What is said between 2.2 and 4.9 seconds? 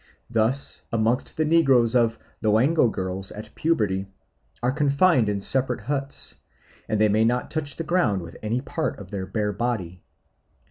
Loango girls at puberty are